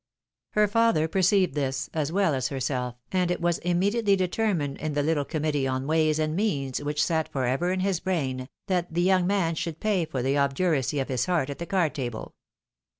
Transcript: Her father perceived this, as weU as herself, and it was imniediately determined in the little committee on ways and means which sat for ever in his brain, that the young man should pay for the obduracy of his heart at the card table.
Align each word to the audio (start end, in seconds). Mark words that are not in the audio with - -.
Her 0.53 0.67
father 0.67 1.07
perceived 1.07 1.53
this, 1.53 1.87
as 1.93 2.09
weU 2.09 2.33
as 2.33 2.47
herself, 2.47 2.95
and 3.11 3.29
it 3.29 3.39
was 3.39 3.59
imniediately 3.59 4.15
determined 4.17 4.79
in 4.79 4.93
the 4.93 5.03
little 5.03 5.25
committee 5.25 5.67
on 5.67 5.85
ways 5.85 6.17
and 6.17 6.35
means 6.35 6.81
which 6.81 7.03
sat 7.05 7.29
for 7.31 7.45
ever 7.45 7.71
in 7.71 7.81
his 7.81 7.99
brain, 7.99 8.49
that 8.65 8.91
the 8.91 9.03
young 9.03 9.27
man 9.27 9.53
should 9.53 9.79
pay 9.79 10.05
for 10.05 10.23
the 10.23 10.39
obduracy 10.39 10.99
of 10.99 11.09
his 11.09 11.27
heart 11.27 11.51
at 11.51 11.59
the 11.59 11.67
card 11.67 11.93
table. 11.93 12.33